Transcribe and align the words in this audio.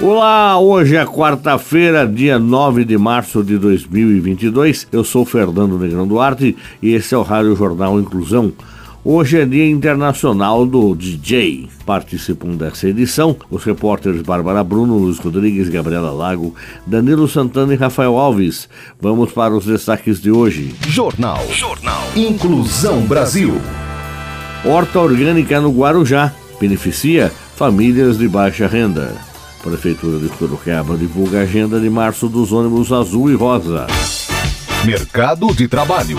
Olá, 0.00 0.58
hoje 0.58 0.96
é 0.96 1.04
quarta-feira, 1.06 2.06
dia 2.06 2.38
9 2.38 2.84
de 2.84 2.98
março 2.98 3.42
de 3.44 3.56
2022. 3.56 4.88
Eu 4.90 5.04
sou 5.04 5.24
Fernando 5.24 5.78
Negrão 5.78 6.06
Duarte 6.06 6.56
e 6.82 6.92
esse 6.92 7.14
é 7.14 7.18
o 7.18 7.22
Rádio 7.22 7.54
Jornal 7.54 7.98
Inclusão. 8.00 8.52
Hoje 9.04 9.38
é 9.38 9.44
Dia 9.44 9.68
Internacional 9.68 10.66
do 10.66 10.94
DJ. 10.94 11.68
Participam 11.86 12.56
dessa 12.56 12.88
edição 12.88 13.36
os 13.50 13.62
repórteres 13.64 14.22
Bárbara 14.22 14.64
Bruno, 14.64 14.96
Luiz 14.96 15.18
Rodrigues, 15.18 15.68
Gabriela 15.68 16.10
Lago, 16.10 16.54
Danilo 16.86 17.28
Santana 17.28 17.74
e 17.74 17.76
Rafael 17.76 18.16
Alves. 18.16 18.68
Vamos 19.00 19.30
para 19.32 19.54
os 19.54 19.64
destaques 19.64 20.20
de 20.20 20.30
hoje. 20.30 20.74
Jornal. 20.88 21.44
Jornal. 21.50 22.02
Inclusão 22.16 23.02
Brasil. 23.02 23.60
Horta 24.64 24.98
orgânica 24.98 25.60
no 25.60 25.70
Guarujá 25.70 26.32
beneficia 26.58 27.30
famílias 27.56 28.18
de 28.18 28.28
baixa 28.28 28.66
renda. 28.66 29.33
Prefeitura 29.64 30.18
de 30.18 30.28
Sorocaba 30.36 30.94
divulga 30.94 31.38
a 31.38 31.42
agenda 31.42 31.80
de 31.80 31.88
março 31.88 32.28
dos 32.28 32.52
ônibus 32.52 32.92
azul 32.92 33.30
e 33.30 33.34
rosa. 33.34 33.86
Mercado 34.84 35.54
de 35.54 35.66
Trabalho. 35.66 36.18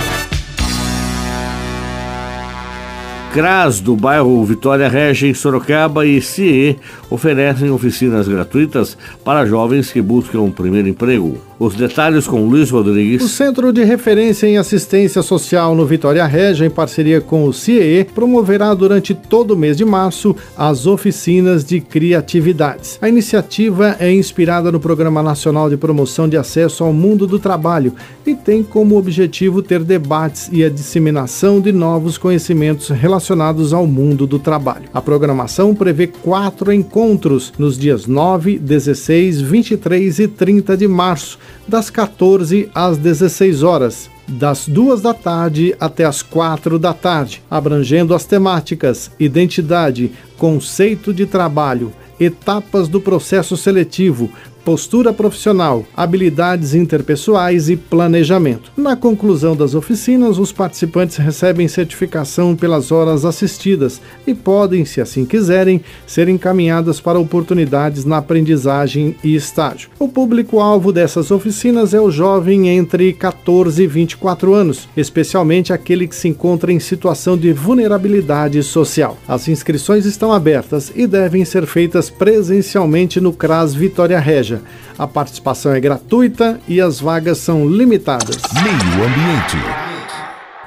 CRAS 3.36 3.81
do 3.81 3.97
bairro 3.97 4.45
Vitória 4.45 4.88
Regia 4.88 5.30
em 5.30 5.33
Sorocaba 5.33 6.05
e 6.05 6.22
CIE 6.22 6.78
oferecem 7.09 7.69
oficinas 7.69 8.30
gratuitas 8.30 8.97
para 9.25 9.45
jovens 9.45 9.91
que 9.91 10.02
buscam 10.02 10.39
um 10.39 10.52
primeiro 10.52 10.88
emprego. 10.88 11.38
Os 11.59 11.75
detalhes 11.75 12.28
com 12.28 12.47
Luiz 12.47 12.69
Rodrigues. 12.69 13.22
O 13.22 13.30
Centro 13.30 13.72
de 13.73 13.83
Referência 13.83 14.47
em 14.47 14.58
Assistência 14.58 15.22
Social 15.22 15.75
no 15.75 15.86
Vitória 15.86 16.25
Regia, 16.25 16.66
em 16.66 16.69
parceria 16.69 17.19
com 17.19 17.45
o 17.45 17.53
CIE, 17.53 18.06
promoverá 18.16 18.73
durante 18.73 19.13
todo 19.13 19.52
o 19.52 19.58
mês 19.58 19.75
de 19.75 19.83
março 19.83 20.33
as 20.58 20.88
oficinas 20.88 21.63
de 21.63 21.81
criatividades. 21.81 22.97
A 23.02 23.09
iniciativa 23.09 23.97
é 24.00 24.11
inspirada 24.11 24.72
no 24.72 24.80
Programa 24.80 25.22
Nacional 25.22 25.69
de 25.69 25.78
Promoção 25.78 26.28
de 26.28 26.38
Acesso 26.38 26.86
ao 26.86 26.94
Mundo 26.94 27.28
do 27.28 27.39
Trabalho 27.39 27.94
e 28.25 28.33
tem 28.33 28.63
como 28.63 28.97
objetivo 28.97 29.61
ter 29.61 29.81
debates 29.83 30.50
e 30.52 30.63
a 30.63 30.69
disseminação 30.69 31.59
de 31.61 31.72
novos 31.72 32.17
conhecimentos 32.17 32.89
relacionados 32.89 33.25
ao 33.73 33.88
mundo 33.88 34.28
do 34.28 34.38
trabalho. 34.38 34.90
A 34.94 35.02
programação 35.02 35.73
prevê 35.73 36.08
quatro 36.08 36.72
encontros 36.72 37.54
nos 37.58 37.78
dias 37.78 38.06
9, 38.06 38.59
16, 38.59 39.42
23 39.42 40.20
e 40.20 40.28
30 40.28 40.78
de 40.78 40.88
março 40.88 41.40
das 41.68 41.90
14 41.90 42.70
às 42.73 42.98
16 42.98 43.64
horas, 43.64 44.09
das 44.28 44.68
2 44.68 45.02
da 45.02 45.14
tarde 45.14 45.76
até 45.80 46.06
as 46.06 46.22
4 46.22 46.78
da 46.78 46.94
tarde, 46.94 47.42
abrangendo 47.50 48.14
as 48.14 48.26
temáticas 48.26 49.12
identidade, 49.20 50.12
conceito 50.38 51.14
de 51.14 51.26
trabalho, 51.26 51.94
etapas 52.20 52.88
do 52.88 53.02
processo 53.02 53.58
seletivo, 53.58 54.30
postura 54.66 55.14
profissional, 55.14 55.86
habilidades 55.96 56.74
interpessoais 56.74 57.70
e 57.70 57.78
planejamento. 57.78 58.72
Na 58.76 58.96
conclusão 58.96 59.56
das 59.56 59.76
oficinas, 59.76 60.40
os 60.40 60.52
participantes 60.52 61.18
recebem 61.18 61.68
certificação 61.68 62.56
pelas 62.56 62.92
horas 62.92 63.26
assistidas 63.26 64.02
e 64.25 64.34
podem, 64.34 64.84
se 64.84 65.00
assim 65.00 65.24
quiserem, 65.24 65.81
ser 66.08 66.28
encaminhadas 66.28 67.00
para 67.00 67.20
oportunidades 67.20 68.06
na 68.06 68.18
aprendizagem 68.18 69.16
e 69.24 69.36
estágio. 69.36 69.90
O 70.00 70.09
público-alvo 70.09 70.92
dessas 70.92 71.30
oficinas 71.30 71.94
é 71.94 72.02
o 72.02 72.09
jovem 72.09 72.68
entre 72.70 73.14
14 73.14 73.84
e 73.84 73.88
24 73.88 74.52
anos, 74.56 74.90
especialmente 74.98 75.72
aquele 75.72 76.08
que 76.08 76.16
se 76.16 76.28
encontra 76.28 76.74
em 76.74 76.80
situação 76.80 77.38
de 77.38 77.54
vulnerabilidade 77.54 78.64
social. 78.64 79.16
As 79.28 79.48
inscrições 79.48 80.06
estão 80.06 80.34
abertas 80.34 80.92
e 80.96 81.06
devem 81.06 81.46
ser 81.46 81.68
feitas 81.68 82.09
presencialmente 82.09 83.22
no 83.22 83.31
CRAS 83.31 83.75
Vitória 83.75 84.20
Regia 84.20 84.55
a 84.98 85.08
participação 85.08 85.74
é 85.74 85.80
gratuita 85.80 86.60
e 86.68 86.82
as 86.82 87.00
vagas 87.00 87.38
são 87.38 87.68
limitadas. 87.68 88.38
Meio 88.54 89.06
Ambiente. 89.06 89.86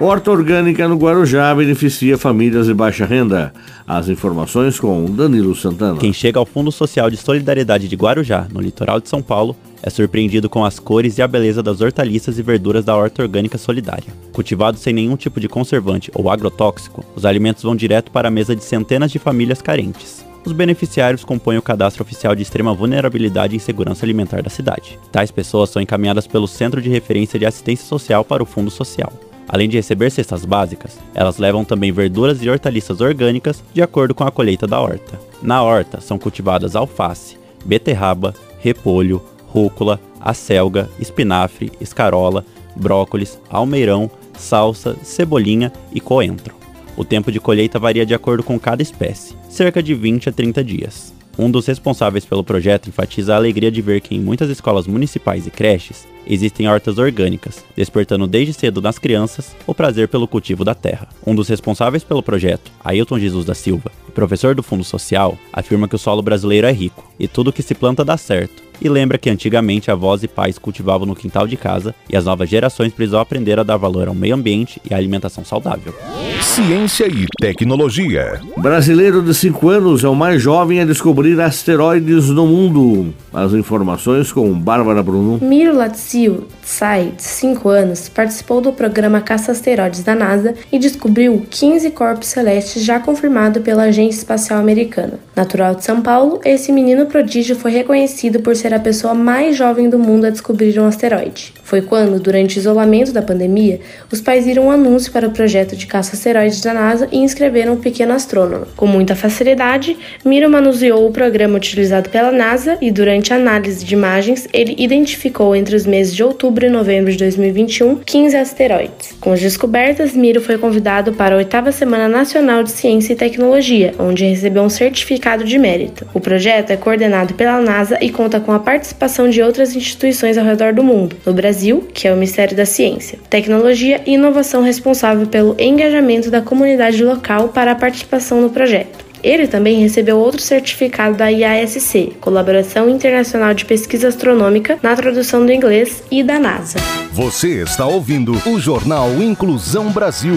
Horta 0.00 0.30
orgânica 0.30 0.86
no 0.86 0.94
Guarujá 0.96 1.52
beneficia 1.52 2.16
famílias 2.16 2.66
de 2.66 2.74
baixa 2.74 3.04
renda. 3.04 3.52
As 3.84 4.08
informações 4.08 4.78
com 4.78 5.06
Danilo 5.06 5.56
Santana. 5.56 5.98
Quem 5.98 6.12
chega 6.12 6.38
ao 6.38 6.46
Fundo 6.46 6.70
Social 6.70 7.10
de 7.10 7.16
Solidariedade 7.16 7.88
de 7.88 7.96
Guarujá, 7.96 8.46
no 8.52 8.60
litoral 8.60 9.00
de 9.00 9.08
São 9.08 9.20
Paulo, 9.20 9.56
é 9.82 9.90
surpreendido 9.90 10.48
com 10.48 10.64
as 10.64 10.78
cores 10.78 11.18
e 11.18 11.22
a 11.22 11.26
beleza 11.26 11.64
das 11.64 11.80
hortaliças 11.80 12.38
e 12.38 12.42
verduras 12.42 12.84
da 12.84 12.96
horta 12.96 13.22
orgânica 13.22 13.58
solidária. 13.58 14.12
Cultivados 14.32 14.82
sem 14.82 14.92
nenhum 14.92 15.16
tipo 15.16 15.40
de 15.40 15.48
conservante 15.48 16.12
ou 16.14 16.30
agrotóxico, 16.30 17.04
os 17.16 17.24
alimentos 17.24 17.64
vão 17.64 17.74
direto 17.74 18.12
para 18.12 18.28
a 18.28 18.30
mesa 18.30 18.54
de 18.54 18.62
centenas 18.62 19.10
de 19.10 19.18
famílias 19.18 19.60
carentes. 19.60 20.27
Os 20.48 20.52
beneficiários 20.54 21.26
compõem 21.26 21.58
o 21.58 21.62
cadastro 21.62 22.02
oficial 22.02 22.34
de 22.34 22.42
extrema 22.42 22.72
vulnerabilidade 22.72 23.52
e 23.52 23.58
insegurança 23.58 24.06
alimentar 24.06 24.42
da 24.42 24.48
cidade. 24.48 24.98
Tais 25.12 25.30
pessoas 25.30 25.68
são 25.68 25.82
encaminhadas 25.82 26.26
pelo 26.26 26.48
Centro 26.48 26.80
de 26.80 26.88
Referência 26.88 27.38
de 27.38 27.44
Assistência 27.44 27.84
Social 27.84 28.24
para 28.24 28.42
o 28.42 28.46
Fundo 28.46 28.70
Social. 28.70 29.12
Além 29.46 29.68
de 29.68 29.76
receber 29.76 30.08
cestas 30.08 30.46
básicas, 30.46 30.98
elas 31.14 31.36
levam 31.36 31.66
também 31.66 31.92
verduras 31.92 32.42
e 32.42 32.48
hortaliças 32.48 33.02
orgânicas 33.02 33.62
de 33.74 33.82
acordo 33.82 34.14
com 34.14 34.24
a 34.24 34.30
colheita 34.30 34.66
da 34.66 34.80
horta. 34.80 35.20
Na 35.42 35.62
horta 35.62 36.00
são 36.00 36.18
cultivadas 36.18 36.74
alface, 36.74 37.36
beterraba, 37.62 38.34
repolho, 38.58 39.22
rúcula, 39.48 40.00
acelga, 40.18 40.88
espinafre, 40.98 41.70
escarola, 41.78 42.42
brócolis, 42.74 43.38
almeirão, 43.50 44.10
salsa, 44.32 44.96
cebolinha 45.02 45.70
e 45.92 46.00
coentro. 46.00 46.57
O 46.98 47.04
tempo 47.04 47.30
de 47.30 47.38
colheita 47.38 47.78
varia 47.78 48.04
de 48.04 48.12
acordo 48.12 48.42
com 48.42 48.58
cada 48.58 48.82
espécie, 48.82 49.36
cerca 49.48 49.80
de 49.80 49.94
20 49.94 50.30
a 50.30 50.32
30 50.32 50.64
dias. 50.64 51.14
Um 51.38 51.48
dos 51.48 51.64
responsáveis 51.64 52.24
pelo 52.24 52.42
projeto 52.42 52.88
enfatiza 52.88 53.32
a 53.32 53.36
alegria 53.36 53.70
de 53.70 53.80
ver 53.80 54.00
que 54.00 54.16
em 54.16 54.20
muitas 54.20 54.50
escolas 54.50 54.88
municipais 54.88 55.46
e 55.46 55.50
creches 55.52 56.08
existem 56.26 56.66
hortas 56.68 56.98
orgânicas, 56.98 57.64
despertando 57.76 58.26
desde 58.26 58.52
cedo 58.52 58.82
nas 58.82 58.98
crianças 58.98 59.54
o 59.64 59.72
prazer 59.72 60.08
pelo 60.08 60.26
cultivo 60.26 60.64
da 60.64 60.74
terra. 60.74 61.08
Um 61.24 61.36
dos 61.36 61.46
responsáveis 61.46 62.02
pelo 62.02 62.20
projeto, 62.20 62.72
Ailton 62.84 63.20
Jesus 63.20 63.44
da 63.44 63.54
Silva, 63.54 63.92
professor 64.12 64.56
do 64.56 64.64
Fundo 64.64 64.82
Social, 64.82 65.38
afirma 65.52 65.86
que 65.86 65.94
o 65.94 65.98
solo 65.98 66.20
brasileiro 66.20 66.66
é 66.66 66.72
rico 66.72 67.08
e 67.16 67.28
tudo 67.28 67.52
que 67.52 67.62
se 67.62 67.76
planta 67.76 68.04
dá 68.04 68.16
certo, 68.16 68.60
e 68.80 68.88
lembra 68.88 69.18
que 69.18 69.30
antigamente 69.30 69.90
avós 69.90 70.22
e 70.22 70.28
pais 70.28 70.58
cultivavam 70.58 71.06
no 71.06 71.16
quintal 71.16 71.46
de 71.46 71.56
casa 71.56 71.94
e 72.08 72.16
as 72.16 72.24
novas 72.24 72.48
gerações 72.48 72.92
precisam 72.92 73.20
aprender 73.20 73.58
a 73.58 73.62
dar 73.62 73.76
valor 73.76 74.08
ao 74.08 74.14
meio 74.14 74.34
ambiente 74.34 74.80
e 74.88 74.94
à 74.94 74.96
alimentação 74.96 75.44
saudável. 75.44 75.94
Ciência 76.42 77.06
e 77.06 77.26
tecnologia. 77.40 78.40
Brasileiro 78.56 79.22
de 79.22 79.34
5 79.34 79.68
anos 79.68 80.04
é 80.04 80.08
o 80.08 80.14
mais 80.14 80.40
jovem 80.42 80.80
a 80.80 80.84
descobrir 80.84 81.40
asteroides 81.40 82.28
no 82.28 82.46
mundo. 82.46 83.14
As 83.32 83.52
informações 83.52 84.32
com 84.32 84.52
Bárbara 84.52 85.02
Bruno. 85.02 85.38
Miro 85.42 85.76
Latsiu 85.76 86.46
Tsai, 86.62 87.12
de 87.16 87.22
5 87.22 87.68
anos, 87.68 88.08
participou 88.08 88.60
do 88.60 88.72
programa 88.72 89.20
Caça 89.20 89.52
Asteroides 89.52 90.02
da 90.02 90.14
NASA 90.14 90.54
e 90.70 90.78
descobriu 90.78 91.46
15 91.48 91.90
corpos 91.90 92.28
celestes 92.28 92.84
já 92.84 93.00
confirmados 93.00 93.62
pela 93.62 93.84
Agência 93.84 94.18
Espacial 94.18 94.60
Americana. 94.60 95.18
Natural 95.34 95.74
de 95.74 95.84
São 95.84 96.02
Paulo, 96.02 96.40
esse 96.44 96.70
menino 96.72 97.06
prodígio 97.06 97.56
foi 97.56 97.70
reconhecido 97.70 98.40
por 98.40 98.54
ser 98.54 98.67
a 98.74 98.80
pessoa 98.80 99.14
mais 99.14 99.56
jovem 99.56 99.88
do 99.88 99.98
mundo 99.98 100.26
a 100.26 100.30
descobrir 100.30 100.78
um 100.78 100.86
asteroide. 100.86 101.52
Foi 101.62 101.82
quando, 101.82 102.18
durante 102.18 102.56
o 102.56 102.60
isolamento 102.60 103.12
da 103.12 103.20
pandemia, 103.20 103.80
os 104.10 104.20
pais 104.20 104.46
viram 104.46 104.66
um 104.66 104.70
anúncio 104.70 105.12
para 105.12 105.28
o 105.28 105.30
projeto 105.30 105.76
de 105.76 105.86
caça 105.86 106.14
asteroides 106.14 106.60
da 106.60 106.72
NASA 106.72 107.08
e 107.12 107.18
inscreveram 107.18 107.74
o 107.74 107.76
pequeno 107.76 108.14
astrônomo. 108.14 108.66
Com 108.74 108.86
muita 108.86 109.14
facilidade, 109.14 109.96
Miro 110.24 110.48
manuseou 110.48 111.06
o 111.06 111.12
programa 111.12 111.56
utilizado 111.56 112.08
pela 112.08 112.32
NASA 112.32 112.78
e, 112.80 112.90
durante 112.90 113.32
a 113.32 113.36
análise 113.36 113.84
de 113.84 113.94
imagens, 113.94 114.48
ele 114.52 114.74
identificou 114.78 115.54
entre 115.54 115.76
os 115.76 115.84
meses 115.84 116.14
de 116.14 116.22
outubro 116.22 116.64
e 116.64 116.70
novembro 116.70 117.12
de 117.12 117.18
2021 117.18 117.96
15 117.96 118.36
asteroides. 118.36 119.16
Com 119.20 119.32
as 119.32 119.40
descobertas, 119.40 120.14
Miro 120.14 120.40
foi 120.40 120.56
convidado 120.56 121.12
para 121.12 121.34
a 121.34 121.38
oitava 121.38 121.70
Semana 121.70 122.08
Nacional 122.08 122.62
de 122.62 122.70
Ciência 122.70 123.12
e 123.12 123.16
Tecnologia, 123.16 123.94
onde 123.98 124.24
recebeu 124.24 124.62
um 124.62 124.70
certificado 124.70 125.44
de 125.44 125.58
mérito. 125.58 126.06
O 126.14 126.20
projeto 126.20 126.70
é 126.70 126.76
coordenado 126.76 127.34
pela 127.34 127.60
NASA 127.60 127.98
e 128.00 128.10
conta 128.10 128.40
com 128.40 128.52
a 128.52 128.57
participação 128.58 129.28
de 129.28 129.42
outras 129.42 129.74
instituições 129.74 130.38
ao 130.38 130.44
redor 130.44 130.72
do 130.72 130.82
mundo. 130.82 131.16
No 131.24 131.32
Brasil, 131.32 131.88
que 131.92 132.06
é 132.06 132.12
o 132.12 132.14
Ministério 132.14 132.56
da 132.56 132.66
Ciência, 132.66 133.18
Tecnologia 133.28 134.00
e 134.06 134.14
Inovação 134.14 134.62
responsável 134.62 135.26
pelo 135.26 135.56
engajamento 135.58 136.30
da 136.30 136.40
comunidade 136.42 137.02
local 137.02 137.48
para 137.48 137.72
a 137.72 137.76
participação 137.76 138.40
no 138.40 138.50
projeto. 138.50 139.08
Ele 139.22 139.46
também 139.46 139.80
recebeu 139.80 140.16
outro 140.16 140.40
certificado 140.40 141.16
da 141.16 141.28
IASC, 141.28 142.16
Colaboração 142.20 142.88
Internacional 142.88 143.52
de 143.52 143.64
Pesquisa 143.64 144.08
Astronômica, 144.08 144.78
na 144.82 144.94
tradução 144.94 145.44
do 145.44 145.52
inglês 145.52 146.02
e 146.10 146.22
da 146.22 146.38
NASA. 146.38 146.78
Você 147.12 147.62
está 147.62 147.86
ouvindo 147.86 148.32
o 148.46 148.60
Jornal 148.60 149.10
Inclusão 149.20 149.90
Brasil. 149.90 150.36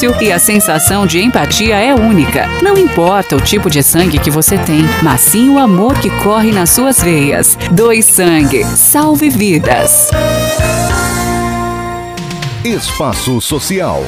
fácil 0.01 0.15
e 0.19 0.31
a 0.31 0.39
sensação 0.39 1.05
de 1.05 1.21
empatia 1.21 1.75
é 1.75 1.93
única. 1.93 2.47
Não 2.61 2.75
importa 2.77 3.35
o 3.35 3.41
tipo 3.41 3.69
de 3.69 3.83
sangue 3.83 4.17
que 4.17 4.31
você 4.31 4.57
tem, 4.57 4.83
mas 5.03 5.21
sim 5.21 5.49
o 5.49 5.59
amor 5.59 5.99
que 5.99 6.09
corre 6.23 6.51
nas 6.51 6.71
suas 6.71 7.01
veias. 7.01 7.57
Dois 7.71 8.05
Sangue. 8.05 8.63
Salve 8.63 9.29
vidas. 9.29 10.09
Espaço 12.63 13.39
Social. 13.39 14.03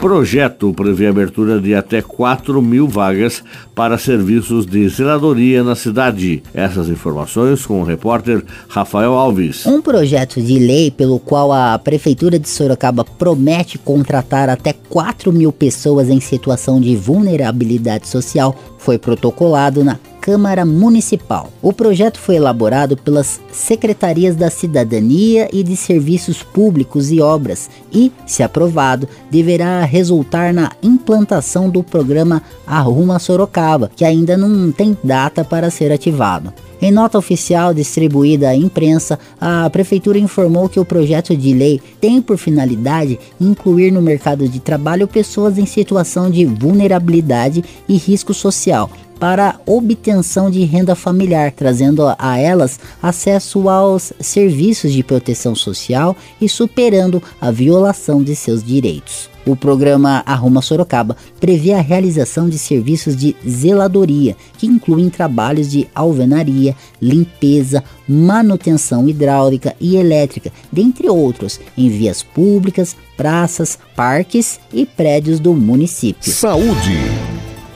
Projeto 0.00 0.72
prevê 0.72 1.08
abertura 1.08 1.60
de 1.60 1.74
até 1.74 2.00
4 2.00 2.62
mil 2.62 2.86
vagas 2.86 3.42
para 3.74 3.98
serviços 3.98 4.64
de 4.64 4.88
zeladoria 4.88 5.64
na 5.64 5.74
cidade. 5.74 6.40
Essas 6.54 6.88
informações 6.88 7.66
com 7.66 7.80
o 7.80 7.84
repórter 7.84 8.44
Rafael 8.68 9.14
Alves. 9.14 9.66
Um 9.66 9.82
projeto 9.82 10.40
de 10.40 10.56
lei 10.56 10.92
pelo 10.92 11.18
qual 11.18 11.52
a 11.52 11.76
Prefeitura 11.80 12.38
de 12.38 12.48
Sorocaba 12.48 13.04
promete 13.04 13.76
contratar 13.76 14.48
até 14.48 14.72
4 14.72 15.32
mil 15.32 15.50
pessoas 15.50 16.08
em 16.08 16.20
situação 16.20 16.80
de 16.80 16.94
vulnerabilidade 16.94 18.06
social 18.06 18.54
foi 18.78 18.98
protocolado 18.98 19.82
na 19.82 19.98
Câmara 20.28 20.66
Municipal. 20.66 21.50
O 21.62 21.72
projeto 21.72 22.18
foi 22.18 22.36
elaborado 22.36 22.98
pelas 22.98 23.40
Secretarias 23.50 24.36
da 24.36 24.50
Cidadania 24.50 25.48
e 25.50 25.62
de 25.62 25.74
Serviços 25.74 26.42
Públicos 26.42 27.10
e 27.10 27.18
Obras 27.18 27.70
e, 27.90 28.12
se 28.26 28.42
aprovado, 28.42 29.08
deverá 29.30 29.82
resultar 29.86 30.52
na 30.52 30.72
implantação 30.82 31.70
do 31.70 31.82
programa 31.82 32.42
Arruma 32.66 33.18
Sorocaba, 33.18 33.90
que 33.96 34.04
ainda 34.04 34.36
não 34.36 34.70
tem 34.70 34.94
data 35.02 35.42
para 35.42 35.70
ser 35.70 35.90
ativado. 35.90 36.52
Em 36.80 36.92
nota 36.92 37.18
oficial 37.18 37.74
distribuída 37.74 38.50
à 38.50 38.54
imprensa, 38.54 39.18
a 39.40 39.68
Prefeitura 39.68 40.18
informou 40.18 40.68
que 40.68 40.78
o 40.78 40.84
projeto 40.84 41.36
de 41.36 41.52
lei 41.52 41.80
tem 42.00 42.22
por 42.22 42.36
finalidade 42.36 43.18
incluir 43.40 43.90
no 43.90 44.00
mercado 44.00 44.48
de 44.48 44.60
trabalho 44.60 45.08
pessoas 45.08 45.58
em 45.58 45.66
situação 45.66 46.30
de 46.30 46.44
vulnerabilidade 46.44 47.64
e 47.88 47.96
risco 47.96 48.32
social, 48.32 48.88
para 49.18 49.60
obtenção 49.66 50.50
de 50.50 50.64
renda 50.64 50.94
familiar, 50.94 51.52
trazendo 51.52 52.02
a 52.18 52.38
elas 52.38 52.78
acesso 53.02 53.68
aos 53.68 54.12
serviços 54.20 54.92
de 54.92 55.02
proteção 55.02 55.54
social 55.54 56.16
e 56.40 56.48
superando 56.48 57.22
a 57.40 57.50
violação 57.50 58.22
de 58.22 58.34
seus 58.36 58.62
direitos. 58.62 59.28
O 59.48 59.56
programa 59.56 60.22
Arruma 60.26 60.60
Sorocaba 60.60 61.16
prevê 61.40 61.72
a 61.72 61.80
realização 61.80 62.50
de 62.50 62.58
serviços 62.58 63.16
de 63.16 63.34
zeladoria, 63.48 64.36
que 64.58 64.66
incluem 64.66 65.08
trabalhos 65.08 65.70
de 65.70 65.88
alvenaria, 65.94 66.76
limpeza, 67.00 67.82
manutenção 68.06 69.08
hidráulica 69.08 69.74
e 69.80 69.96
elétrica, 69.96 70.52
dentre 70.70 71.08
outros, 71.08 71.58
em 71.78 71.88
vias 71.88 72.22
públicas, 72.22 72.94
praças, 73.16 73.78
parques 73.96 74.60
e 74.70 74.84
prédios 74.84 75.40
do 75.40 75.54
município. 75.54 76.30
Saúde. 76.30 77.27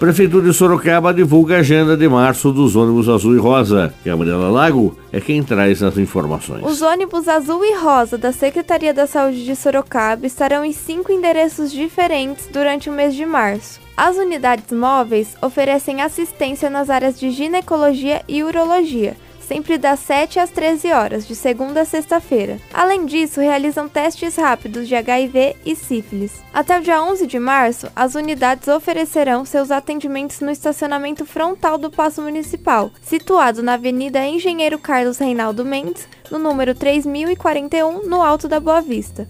Prefeitura 0.02 0.48
de 0.48 0.52
Sorocaba 0.52 1.14
divulga 1.14 1.54
a 1.54 1.58
agenda 1.60 1.96
de 1.96 2.08
março 2.08 2.50
dos 2.50 2.74
ônibus 2.74 3.08
azul 3.08 3.36
e 3.36 3.38
rosa. 3.38 3.94
A 4.04 4.16
Mariela 4.16 4.50
Lago 4.50 4.98
é 5.12 5.20
quem 5.20 5.44
traz 5.44 5.80
as 5.80 5.96
informações. 5.96 6.64
Os 6.66 6.82
ônibus 6.82 7.28
azul 7.28 7.64
e 7.64 7.76
rosa 7.76 8.18
da 8.18 8.32
Secretaria 8.32 8.92
da 8.92 9.06
Saúde 9.06 9.44
de 9.44 9.54
Sorocaba 9.54 10.26
estarão 10.26 10.64
em 10.64 10.72
cinco 10.72 11.12
endereços 11.12 11.70
diferentes 11.70 12.48
durante 12.52 12.90
o 12.90 12.92
mês 12.92 13.14
de 13.14 13.24
março. 13.24 13.78
As 13.96 14.16
unidades 14.16 14.72
móveis 14.72 15.36
oferecem 15.40 16.02
assistência 16.02 16.68
nas 16.68 16.90
áreas 16.90 17.16
de 17.16 17.30
ginecologia 17.30 18.22
e 18.26 18.42
urologia 18.42 19.16
sempre 19.52 19.76
das 19.76 20.00
7 20.00 20.40
às 20.40 20.48
13 20.48 20.90
horas, 20.92 21.28
de 21.28 21.34
segunda 21.34 21.82
a 21.82 21.84
sexta-feira. 21.84 22.56
Além 22.72 23.04
disso, 23.04 23.38
realizam 23.38 23.86
testes 23.86 24.36
rápidos 24.36 24.88
de 24.88 24.94
HIV 24.94 25.56
e 25.62 25.76
sífilis. 25.76 26.42
Até 26.54 26.78
o 26.78 26.80
dia 26.80 27.02
11 27.02 27.26
de 27.26 27.38
março, 27.38 27.86
as 27.94 28.14
unidades 28.14 28.66
oferecerão 28.68 29.44
seus 29.44 29.70
atendimentos 29.70 30.40
no 30.40 30.50
estacionamento 30.50 31.26
frontal 31.26 31.76
do 31.76 31.90
Paço 31.90 32.22
Municipal, 32.22 32.90
situado 33.02 33.62
na 33.62 33.74
Avenida 33.74 34.24
Engenheiro 34.24 34.78
Carlos 34.78 35.18
Reinaldo 35.18 35.66
Mendes, 35.66 36.08
no 36.30 36.38
número 36.38 36.74
3041, 36.74 38.08
no 38.08 38.22
Alto 38.22 38.48
da 38.48 38.58
Boa 38.58 38.80
Vista. 38.80 39.28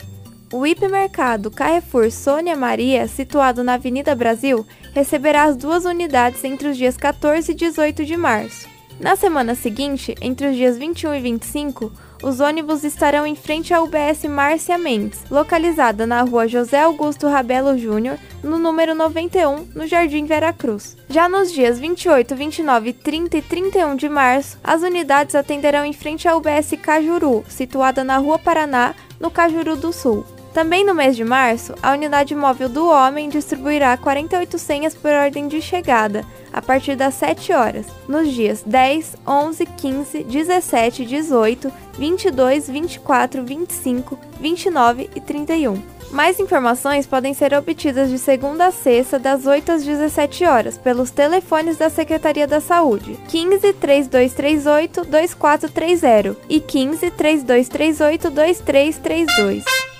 O 0.53 0.65
hipermercado 0.65 1.51
Carrefour 1.51 2.13
Sônia 2.13 2.55
Maria, 2.55 3.09
situado 3.09 3.65
na 3.65 3.75
Avenida 3.75 4.15
Brasil, 4.15 4.65
receberá 4.95 5.45
as 5.45 5.57
duas 5.57 5.85
unidades 5.85 6.45
entre 6.45 6.69
os 6.69 6.77
dias 6.77 6.97
14 6.97 7.51
e 7.51 7.55
18 7.57 8.05
de 8.05 8.17
março. 8.17 8.72
Na 9.03 9.17
semana 9.17 9.57
seguinte, 9.57 10.15
entre 10.21 10.47
os 10.47 10.55
dias 10.55 10.79
21 10.79 11.17
e 11.17 11.21
25, 11.21 11.93
os 12.23 12.39
ônibus 12.39 12.85
estarão 12.85 13.27
em 13.27 13.35
frente 13.35 13.75
à 13.75 13.83
UBS 13.83 14.23
Márcia 14.27 14.79
Mendes, 14.79 15.25
localizada 15.29 16.07
na 16.07 16.23
rua 16.23 16.47
José 16.47 16.81
Augusto 16.81 17.27
Rabelo 17.27 17.77
Júnior, 17.77 18.17
no 18.45 18.61
número 18.61 18.95
91, 18.95 19.67
no 19.75 19.89
Jardim 19.89 20.25
Veracruz. 20.25 20.97
Já 21.09 21.29
nos 21.29 21.53
dias 21.53 21.81
28, 21.81 22.37
29, 22.37 22.93
30 22.93 23.39
e 23.39 23.43
31 23.43 23.97
de 23.97 24.09
março, 24.09 24.57
as 24.63 24.83
unidades 24.83 25.35
atenderão 25.35 25.85
em 25.85 25.93
frente 25.93 26.29
à 26.29 26.37
UBS 26.37 26.73
Cajuru, 26.81 27.45
situada 27.49 28.05
na 28.05 28.19
Rua 28.19 28.39
Paraná, 28.39 28.95
no 29.19 29.33
Cajuru 29.33 29.77
do 29.77 29.93
Sul. 29.93 30.25
Também 30.53 30.85
no 30.85 30.95
mês 30.95 31.17
de 31.17 31.25
março, 31.25 31.75
a 31.83 31.93
unidade 31.93 32.35
móvel 32.35 32.69
do 32.69 32.87
Homem 32.87 33.31
distribuirá 33.31 33.97
48 33.97 34.59
senhas 34.59 34.95
por 34.95 35.11
ordem 35.11 35.49
de 35.49 35.63
chegada, 35.63 36.27
a 36.53 36.61
partir 36.61 36.95
das 36.95 37.15
7 37.15 37.53
horas, 37.55 37.87
nos 38.07 38.31
dias 38.31 38.63
10, 38.65 39.17
11, 39.27 39.65
15, 39.65 40.25
17, 40.25 41.07
18, 41.07 41.73
22, 41.99 42.69
24, 42.69 43.43
25, 43.43 44.19
29 44.39 45.11
e 45.17 45.21
31. 45.21 45.83
Mais 46.11 46.39
informações 46.39 47.07
podem 47.07 47.33
ser 47.33 47.55
obtidas 47.55 48.11
de 48.11 48.19
segunda 48.19 48.67
a 48.67 48.71
sexta, 48.71 49.19
das 49.19 49.47
8 49.47 49.73
às 49.73 49.83
17 49.83 50.45
horas, 50.45 50.77
pelos 50.77 51.11
telefones 51.11 51.79
da 51.79 51.89
Secretaria 51.89 52.47
da 52.47 52.61
Saúde, 52.61 53.19
15 53.29 53.73
3238 53.73 55.05
2430 55.07 56.37
e 56.51 56.61
15 56.61 57.11
3238 57.13 58.31
2332. 58.31 59.92